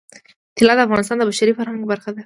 [0.59, 2.19] طلا د افغانستان د بشري فرهنګ برخه ده.